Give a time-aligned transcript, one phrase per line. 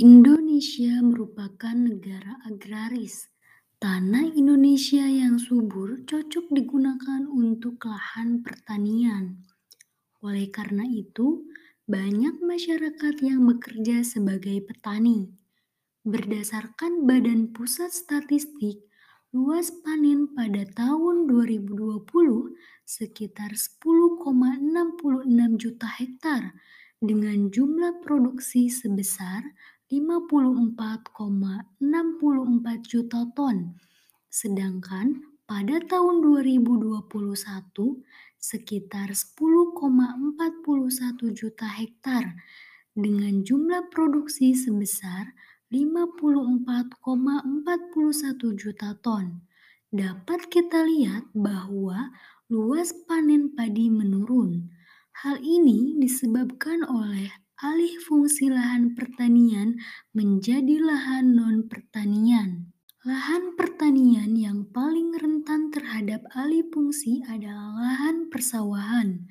[0.00, 3.28] Indonesia merupakan negara agraris.
[3.76, 9.44] Tanah Indonesia yang subur cocok digunakan untuk lahan pertanian.
[10.24, 11.44] Oleh karena itu,
[11.84, 15.36] banyak masyarakat yang bekerja sebagai petani.
[16.08, 18.80] Berdasarkan Badan Pusat Statistik,
[19.36, 21.76] luas panen pada tahun 2020
[22.88, 24.64] sekitar 10,66
[25.60, 26.56] juta hektar
[27.04, 29.44] dengan jumlah produksi sebesar
[29.90, 31.82] 54,64
[32.86, 33.74] juta ton.
[34.30, 37.10] Sedangkan pada tahun 2021
[38.38, 42.38] sekitar 10,41 juta hektar
[42.94, 45.34] dengan jumlah produksi sebesar
[45.74, 47.02] 54,41
[48.54, 49.42] juta ton.
[49.90, 52.14] Dapat kita lihat bahwa
[52.46, 54.70] luas panen padi menurun.
[55.26, 59.76] Hal ini disebabkan oleh alih fungsi lahan pertanian
[60.16, 62.72] menjadi lahan non-pertanian.
[63.04, 69.28] Lahan pertanian yang paling rentan terhadap alih fungsi adalah lahan persawahan,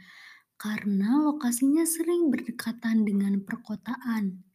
[0.62, 4.46] karena lokasinya sering berdekatan dengan perkotaan,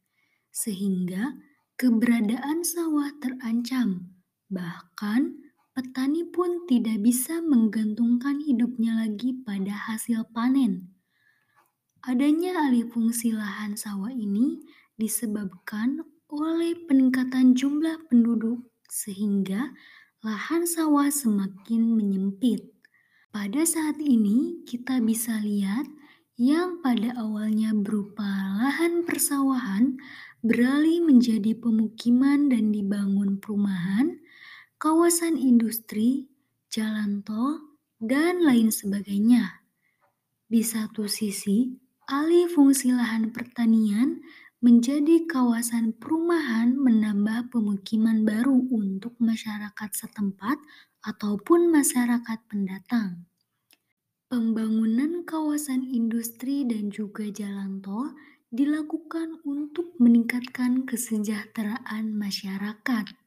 [0.55, 1.35] sehingga
[1.75, 4.15] keberadaan sawah terancam.
[4.55, 5.23] Bahkan,
[5.75, 10.94] petani pun tidak bisa menggantungkan hidupnya lagi pada hasil panen.
[12.05, 14.61] Adanya alih fungsi lahan sawah ini
[15.01, 18.61] disebabkan oleh peningkatan jumlah penduduk
[18.93, 19.73] sehingga
[20.21, 22.61] lahan sawah semakin menyempit.
[23.33, 25.89] Pada saat ini kita bisa lihat
[26.37, 28.29] yang pada awalnya berupa
[28.61, 29.97] lahan persawahan
[30.45, 34.21] beralih menjadi pemukiman dan dibangun perumahan,
[34.77, 36.29] kawasan industri,
[36.69, 39.65] jalan tol, dan lain sebagainya.
[40.45, 44.21] Di satu sisi, Alih fungsi lahan pertanian
[44.61, 50.61] menjadi kawasan perumahan menambah pemukiman baru untuk masyarakat setempat
[51.01, 53.25] ataupun masyarakat pendatang.
[54.29, 58.13] Pembangunan kawasan industri dan juga jalan tol
[58.53, 63.24] dilakukan untuk meningkatkan kesejahteraan masyarakat.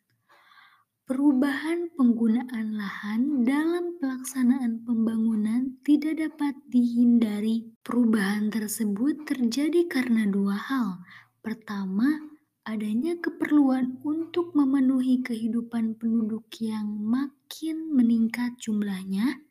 [1.08, 7.64] Perubahan penggunaan lahan dalam pelaksanaan pembangunan tidak dapat dihindari.
[7.80, 11.00] Perubahan tersebut terjadi karena dua hal.
[11.40, 12.28] Pertama,
[12.68, 19.48] adanya keperluan untuk memenuhi kehidupan penduduk yang makin meningkat jumlahnya.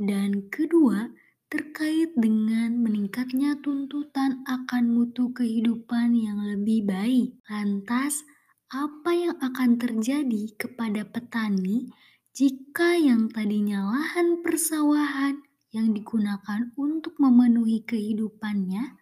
[0.00, 1.12] Dan kedua,
[1.52, 7.36] terkait dengan meningkatnya tuntutan akan mutu kehidupan yang lebih baik.
[7.52, 8.24] Lantas,
[8.70, 11.90] apa yang akan terjadi kepada petani
[12.30, 15.42] jika yang tadinya lahan persawahan
[15.74, 18.94] yang digunakan untuk memenuhi kehidupannya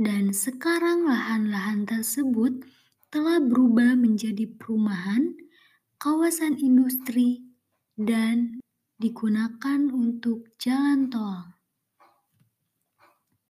[0.00, 2.64] dan sekarang lahan-lahan tersebut
[3.12, 5.36] telah berubah menjadi perumahan,
[6.00, 7.44] kawasan industri,
[8.00, 8.64] dan
[8.96, 11.59] digunakan untuk jalan tol.